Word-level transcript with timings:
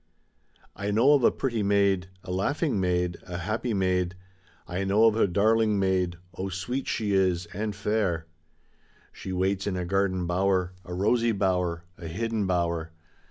I 0.75 0.89
know 0.89 1.13
of 1.13 1.23
a 1.23 1.29
pretty 1.31 1.61
maid, 1.61 2.07
a 2.23 2.31
laughing 2.31 2.79
maid, 2.79 3.17
a 3.21 3.37
happy 3.37 3.71
maid, 3.71 4.15
I 4.67 4.83
know 4.83 5.05
of 5.05 5.15
a 5.15 5.27
darling 5.27 5.77
maid, 5.77 6.17
oh, 6.33 6.49
sweet 6.49 6.87
she 6.87 7.13
is 7.13 7.45
and 7.53 7.75
fair; 7.75 8.25
She 9.11 9.31
waits 9.31 9.67
in 9.67 9.77
a 9.77 9.85
garden 9.85 10.25
bower, 10.25 10.73
a 10.83 10.95
rosy 10.95 11.33
bower, 11.33 11.83
a 11.99 12.07
hidden 12.07 12.47
bower. 12.47 12.89